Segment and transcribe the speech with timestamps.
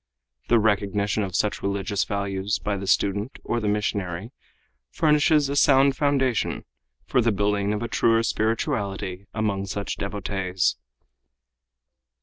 [0.47, 4.31] The recognition of such religious values by the student or the missionary
[4.89, 6.65] furnishes a sound foundation
[7.05, 10.75] for the building of a truer spirituality among such devotees.